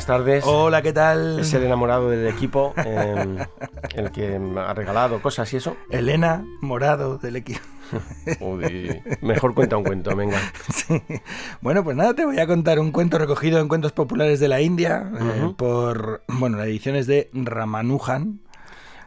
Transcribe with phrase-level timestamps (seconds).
[0.00, 0.44] Buenas tardes.
[0.46, 1.40] Hola, ¿qué tal?
[1.40, 3.36] Es el enamorado del equipo, eh,
[3.94, 5.76] el que ha regalado cosas y eso.
[5.90, 7.60] Elena, morado del equipo.
[8.40, 10.38] Uy, mejor cuenta un cuento, venga.
[10.72, 11.02] Sí.
[11.60, 14.62] Bueno, pues nada, te voy a contar un cuento recogido en Cuentos Populares de la
[14.62, 18.40] India eh, por, bueno, la edición es de Ramanujan.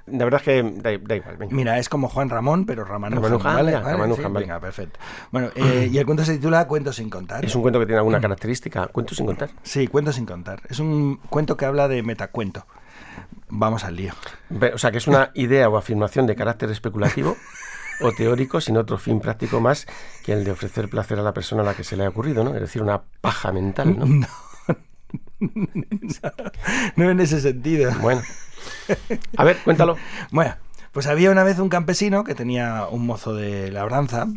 [0.05, 1.55] La verdad es que da, da igual, venga.
[1.55, 3.71] Mira, es como Juan Ramón, pero Ramanujan, Ramanujan, ¿vale?
[3.71, 3.93] ya, ¿Vale?
[3.93, 4.45] Ramanujan, Sí, vale.
[4.45, 4.99] Venga, perfecto.
[5.31, 7.45] Bueno, eh, y el cuento se titula Cuentos sin contar.
[7.45, 8.87] ¿Es un cuento que tiene alguna característica?
[8.87, 9.49] ¿Cuento sin contar?
[9.63, 10.61] Sí, Cuentos sin contar.
[10.69, 12.65] Es un cuento que habla de metacuento.
[13.47, 14.13] Vamos al lío.
[14.73, 17.37] O sea, que es una idea o afirmación de carácter especulativo
[18.01, 19.85] o teórico sin otro fin práctico más
[20.25, 22.43] que el de ofrecer placer a la persona a la que se le ha ocurrido,
[22.43, 22.53] ¿no?
[22.55, 24.27] Es decir, una paja mental, ¿no?
[26.95, 27.91] No en ese sentido.
[28.01, 28.21] Bueno.
[29.37, 29.97] A ver, cuéntalo.
[30.31, 30.55] Bueno,
[30.91, 34.27] pues había una vez un campesino que tenía un mozo de labranza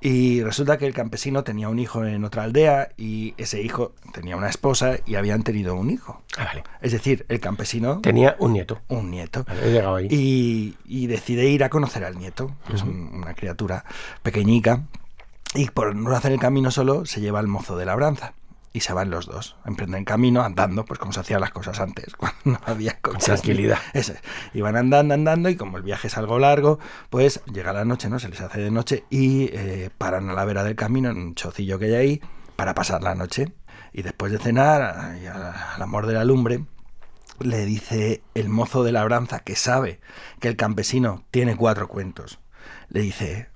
[0.00, 4.36] y resulta que el campesino tenía un hijo en otra aldea y ese hijo tenía
[4.36, 6.22] una esposa y habían tenido un hijo.
[6.36, 6.64] Ah, vale.
[6.80, 8.80] Es decir, el campesino Tenía un nieto.
[8.88, 9.44] un nieto.
[9.44, 10.08] Vale, he llegado ahí.
[10.10, 13.84] Y, y decide ir a conocer al nieto, que es un- una criatura
[14.24, 14.80] pequeñica,
[15.54, 18.32] y por no hacer el camino solo, se lleva al mozo de labranza.
[18.72, 22.14] Y se van los dos, emprenden camino andando, pues como se hacían las cosas antes,
[22.16, 23.24] cuando no había coches.
[23.24, 23.78] tranquilidad.
[23.92, 24.64] Eso es.
[24.64, 26.78] Andando, andando, y como el viaje es algo largo,
[27.10, 28.18] pues llega la noche, ¿no?
[28.18, 31.34] Se les hace de noche y eh, paran a la vera del camino, en un
[31.34, 32.22] chocillo que hay ahí,
[32.56, 33.52] para pasar la noche.
[33.92, 36.64] Y después de cenar, y al al amor de la lumbre,
[37.40, 40.00] le dice el mozo de labranza que sabe
[40.40, 42.40] que el campesino tiene cuatro cuentos.
[42.88, 43.48] Le dice,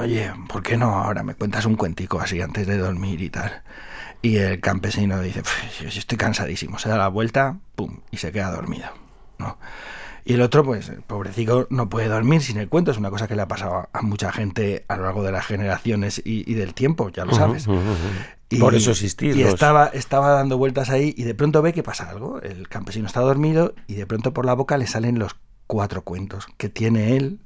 [0.00, 3.62] oye, ¿por qué no ahora me cuentas un cuentico así antes de dormir y tal?
[4.22, 6.78] Y el campesino dice, "Pf, yo estoy cansadísimo.
[6.78, 8.86] Se da la vuelta, pum, y se queda dormido.
[9.38, 9.58] ¿no?
[10.24, 12.90] Y el otro, pues, el pobrecito no puede dormir sin el cuento.
[12.90, 15.46] Es una cosa que le ha pasado a mucha gente a lo largo de las
[15.46, 17.66] generaciones y, y del tiempo, ya lo sabes.
[18.48, 19.36] Y- Por eso existís.
[19.36, 22.40] Y estaba, estaba dando vueltas ahí y de pronto ve que pasa algo.
[22.40, 25.36] El campesino está dormido y de pronto por la boca le salen los
[25.68, 27.38] cuatro cuentos que tiene él.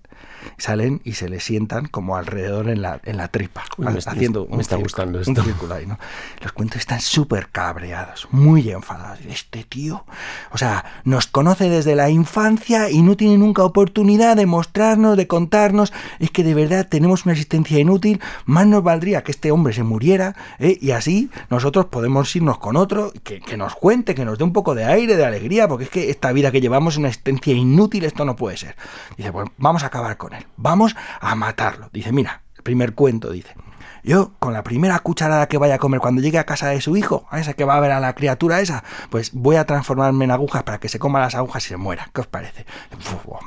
[0.56, 4.12] Salen y se le sientan como alrededor en la, en la tripa, Uy, me está-
[4.12, 4.84] haciendo me un está círculo,
[5.19, 5.75] gustando esto.
[5.75, 5.98] ahí, ¿no?
[6.42, 9.20] Los cuentos están súper cabreados, muy enfadados.
[9.28, 10.04] Este tío,
[10.50, 15.26] o sea, nos conoce desde la infancia y no tiene nunca oportunidad de mostrarnos, de
[15.26, 15.92] contarnos.
[16.19, 18.20] Es que de verdad tenemos una existencia inútil.
[18.47, 20.78] Más nos valdría que este hombre se muriera ¿eh?
[20.80, 24.53] y así nosotros podemos irnos con otro, que, que nos cuente, que nos dé un
[24.53, 27.53] poco de aire, de alegría, porque es que esta vida que llevamos es una existencia
[27.54, 28.76] inútil, esto no puede ser.
[29.16, 31.91] Dice, pues vamos a acabar con él, vamos a matarlo.
[31.93, 33.54] Dice, mira, el primer cuento, dice.
[34.03, 36.97] Yo, con la primera cucharada que vaya a comer cuando llegue a casa de su
[36.97, 40.25] hijo, a esa que va a ver a la criatura esa, pues voy a transformarme
[40.25, 42.09] en agujas para que se coma las agujas y se muera.
[42.15, 42.65] ¿Qué os parece?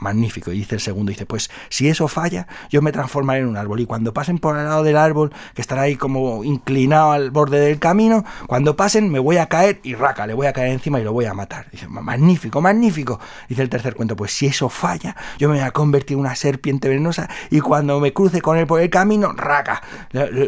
[0.02, 0.52] Magnífico.
[0.52, 3.80] Y dice el segundo, dice, pues si eso falla, yo me transformaré en un árbol.
[3.80, 7.60] Y cuando pasen por el lado del árbol, que estará ahí como inclinado al borde
[7.60, 11.00] del camino, cuando pasen me voy a caer y raca, le voy a caer encima
[11.00, 11.68] y lo voy a matar.
[11.72, 13.20] Dice, magnífico, magnífico.
[13.50, 16.36] Dice el tercer cuento, pues si eso falla, yo me voy a convertir en una
[16.36, 19.82] serpiente venenosa y cuando me cruce con él por el camino, raca,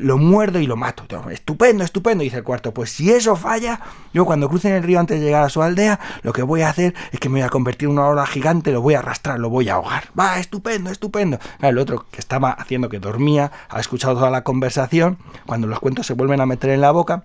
[0.02, 1.04] lo- muerdo y lo mato.
[1.30, 2.74] Estupendo, estupendo, dice el cuarto.
[2.74, 3.80] Pues si eso falla,
[4.14, 6.62] yo cuando cruce en el río antes de llegar a su aldea, lo que voy
[6.62, 9.00] a hacer es que me voy a convertir en una ola gigante, lo voy a
[9.00, 10.06] arrastrar, lo voy a ahogar.
[10.20, 11.40] Va, estupendo, estupendo.
[11.60, 16.08] El otro que estaba haciendo que dormía, ha escuchado toda la conversación, cuando los cuentos
[16.08, 17.24] se vuelven a meter en la boca,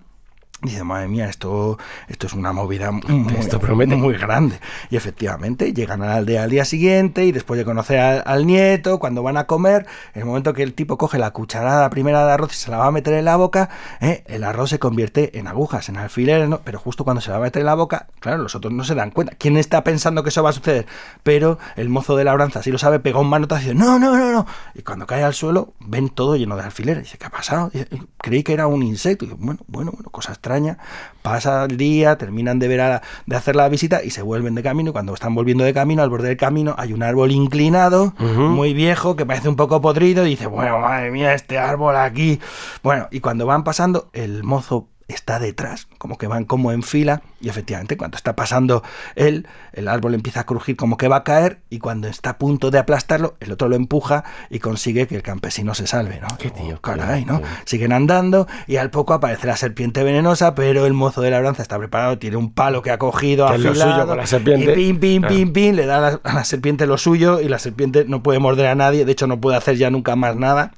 [0.63, 3.95] Dice, madre mía, esto, esto es una movida muy, Esto promete.
[3.95, 4.59] muy grande.
[4.91, 8.45] Y efectivamente, llegan a la aldea al día siguiente y después de conocer al, al
[8.45, 12.23] nieto, cuando van a comer, en el momento que el tipo coge la cucharada primera
[12.27, 13.69] de arroz y se la va a meter en la boca,
[14.01, 14.23] ¿eh?
[14.27, 16.61] el arroz se convierte en agujas, en alfileres, ¿no?
[16.63, 18.83] pero justo cuando se la va a meter en la boca, claro, los otros no
[18.83, 19.33] se dan cuenta.
[19.39, 20.85] ¿Quién está pensando que eso va a suceder?
[21.23, 24.15] Pero el mozo de labranza, si lo sabe, pega un manotazo y dice, no, no,
[24.15, 24.45] no, no.
[24.75, 27.03] Y cuando cae al suelo, ven todo lleno de alfileres.
[27.05, 27.71] Dice, ¿qué ha pasado?
[27.73, 27.87] Dice,
[28.17, 29.25] creí que era un insecto.
[29.25, 30.77] Y dice, bueno, bueno, bueno, cosa extraña.
[31.21, 34.63] Pasa el día, terminan de ver a- de hacer la visita y se vuelven de
[34.63, 34.89] camino.
[34.89, 38.73] Y cuando están volviendo de camino, al borde del camino, hay un árbol inclinado, muy
[38.73, 40.25] viejo, que parece un poco podrido.
[40.25, 42.39] Y dice, bueno, madre mía, este árbol aquí.
[42.81, 47.21] Bueno, y cuando van pasando, el mozo está detrás, como que van como en fila,
[47.39, 48.83] y efectivamente cuando está pasando
[49.15, 52.37] él, el árbol empieza a crujir como que va a caer, y cuando está a
[52.37, 56.27] punto de aplastarlo, el otro lo empuja y consigue que el campesino se salve, ¿no?
[56.37, 57.41] Qué tío, Oh, caray, ¿no?
[57.65, 61.77] Siguen andando y al poco aparece la serpiente venenosa, pero el mozo de labranza está
[61.77, 64.71] preparado, tiene un palo que ha cogido Que es lo afilado, suyo con la serpiente.
[64.79, 65.35] y pim, pim, Claro.
[65.35, 68.23] pim, pim, le da a la, a la serpiente lo suyo y la serpiente no
[68.23, 70.71] puede morder a nadie, de hecho no puede hacer ya nunca más nada.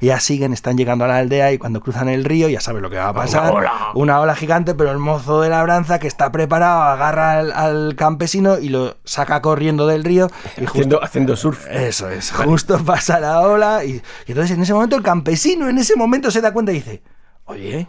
[0.00, 2.80] Y ya siguen, están llegando a la aldea y cuando cruzan el río ya sabe
[2.80, 3.52] lo que va a pasar.
[3.52, 3.72] ola.
[3.94, 8.58] Una ola gigante, pero el mozo de labranza que está preparado agarra al, al campesino
[8.58, 10.30] y lo saca corriendo del río.
[10.56, 11.66] Y justo, Haciendo, haciendo surf.
[11.68, 15.78] eso es, justo pasa la ola y, y entonces en ese momento el campesino en
[15.78, 17.02] ese momento se da cuenta y dice,
[17.44, 17.88] oye,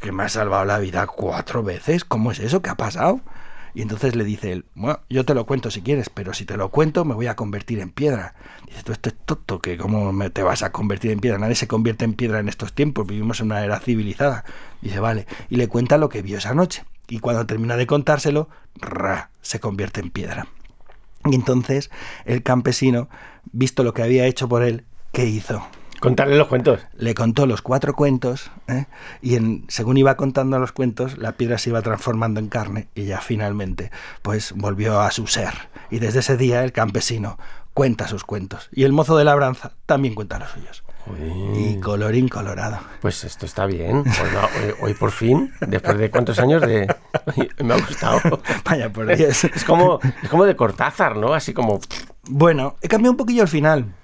[0.00, 2.04] que me has salvado la vida cuatro veces.
[2.04, 2.60] ¿Cómo es eso?
[2.62, 3.20] ¿Qué ha pasado?
[3.76, 6.56] Y entonces le dice él, bueno, yo te lo cuento si quieres, pero si te
[6.56, 8.34] lo cuento me voy a convertir en piedra.
[8.66, 11.36] Dice, tú esto es tonto, que cómo me te vas a convertir en piedra.
[11.36, 14.46] Nadie se convierte en piedra en estos tiempos, vivimos en una era civilizada.
[14.80, 16.86] Dice, vale, y le cuenta lo que vio esa noche.
[17.06, 20.46] Y cuando termina de contárselo, ra, se convierte en piedra.
[21.26, 21.90] Y entonces
[22.24, 23.10] el campesino,
[23.52, 25.62] visto lo que había hecho por él, ¿qué hizo?
[26.00, 26.80] Contarle los cuentos.
[26.96, 28.86] Le contó los cuatro cuentos ¿eh?
[29.22, 33.04] y en, según iba contando los cuentos, la piedra se iba transformando en carne y
[33.04, 33.90] ya finalmente
[34.22, 35.54] pues volvió a su ser.
[35.90, 37.38] Y desde ese día el campesino
[37.74, 40.82] cuenta sus cuentos y el mozo de labranza también cuenta los suyos.
[41.54, 42.78] Y colorín colorado.
[43.00, 43.98] Pues esto está bien.
[43.98, 46.92] Hoy, hoy, hoy, por fin, después de cuántos años de...
[47.62, 48.40] Me ha gustado.
[48.64, 49.44] Vaya por Dios.
[49.44, 51.32] Es como, es como de Cortázar, ¿no?
[51.32, 51.78] Así como...
[52.28, 53.94] Bueno, he cambiado un poquillo el final.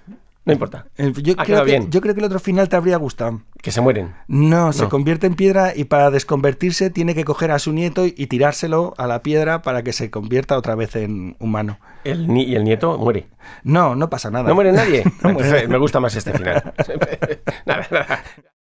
[0.44, 0.87] No importa.
[0.97, 1.91] El- yo, Ha creo que, bien.
[1.91, 3.43] yo creo que el otro final te habría gustado.
[3.62, 4.12] Que se mueren.
[4.27, 8.27] No, se convierte en piedra y para desconvertirse tiene que coger a su nieto y
[8.27, 11.79] tirárselo a la piedra para que se convierta otra vez en humano.
[12.03, 13.29] El ni- y el nieto muere.
[13.62, 14.49] No, no pasa nada.
[14.49, 15.05] ¿No muere nadie?
[15.23, 16.75] No muere Entonces, me gusta más este final.
[17.67, 18.23] nada, nada.